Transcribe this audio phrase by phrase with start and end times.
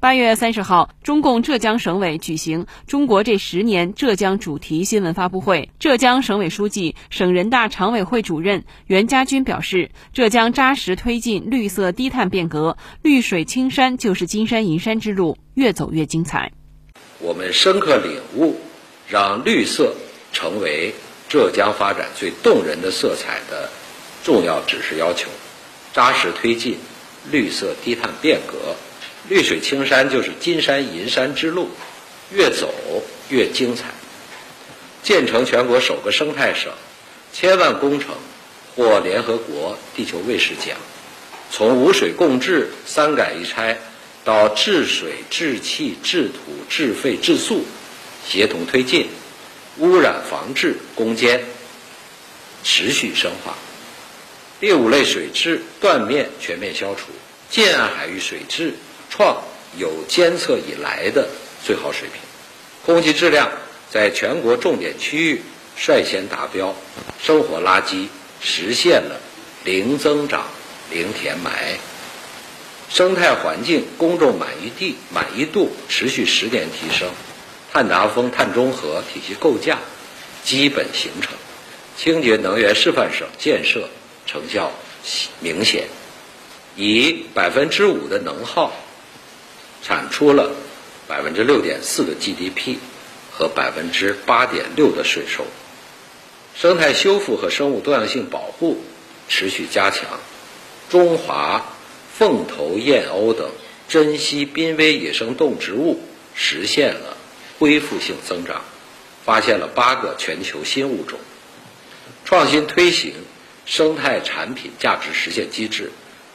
[0.00, 5.68] 八月三十号，中共浙江省委举行“中国这十年”浙江主题新闻发布会。
[5.78, 16.50] 浙江省委书记、省人大常委会主任袁家军表示，浙江扎实推进绿色低碳变革，绿水青山就是金山银山之路，越走越精彩。
[17.18, 18.58] 我们深刻领悟，
[19.06, 19.94] 让绿色
[20.32, 20.94] 成为
[21.28, 23.68] 浙江发展最动人的色彩的
[24.24, 25.28] 重要指示要求，
[25.92, 26.78] 扎实推进
[27.30, 28.74] 绿色低碳变革。
[29.28, 31.68] 绿水青山就是金山银山之路，
[32.32, 32.72] 越走
[33.28, 33.84] 越精彩。
[35.02, 36.72] 建成全国首个生态省，
[37.32, 38.14] 千万工程
[38.74, 40.76] 获联合国地球卫士奖。
[41.50, 43.78] 从无水共治三改一拆
[44.24, 46.34] 到治水、治气、治土、
[46.68, 47.64] 治废、治塑，
[48.28, 49.08] 协同推进，
[49.78, 51.44] 污染防治攻坚
[52.62, 53.56] 持续深化。
[54.60, 57.06] 第五类水质断面全面消除，
[57.48, 58.74] 近岸海域水质。
[59.20, 59.42] 创
[59.76, 61.28] 有监测以来的
[61.62, 62.22] 最好水平，
[62.86, 63.50] 空气质量
[63.90, 65.42] 在全国重点区域
[65.76, 66.74] 率先达标，
[67.22, 68.06] 生活垃圾
[68.40, 69.20] 实现了
[69.62, 70.46] 零增长、
[70.90, 71.78] 零填埋，
[72.88, 77.10] 生态环境公众满意地满意度持续十年提升，
[77.74, 79.80] 碳达峰、碳中和体系构架
[80.46, 81.34] 基本形成，
[81.98, 83.90] 清洁能源示范省建设
[84.24, 84.72] 成效
[85.40, 85.88] 明显，
[86.74, 88.72] 以百分之五的能耗。
[90.20, 90.50] 出了
[91.08, 92.76] 百分之六点四的 GDP
[93.32, 95.46] 和百分之八点六的税收，
[96.54, 98.76] 生态修复和生物多样性保护
[99.30, 100.20] 持续加强，
[100.90, 101.64] 中华
[102.12, 103.48] 凤头燕鸥等
[103.88, 105.98] 珍稀濒危野生动植物
[106.34, 107.16] 实现了
[107.58, 108.60] 恢复性增长，
[109.24, 111.18] 发现了八个全球新物种，
[112.26, 113.14] 创新推行
[113.64, 115.90] 生态产品价值实现机制，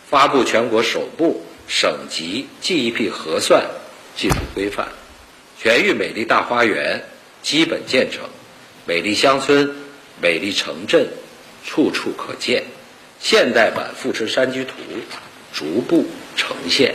[0.10, 1.46] 发布全国首部。
[1.68, 3.66] 省级 GEP 核算
[4.16, 4.88] 技术规范，
[5.60, 7.04] 全域美丽大花园
[7.42, 8.24] 基本建成，
[8.86, 9.76] 美丽乡村、
[10.22, 11.10] 美丽城镇
[11.66, 12.64] 处处可见，
[13.20, 14.74] 现代版富春山居图
[15.52, 16.06] 逐步
[16.36, 16.94] 呈现。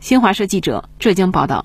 [0.00, 1.64] 新华社记者浙江报道。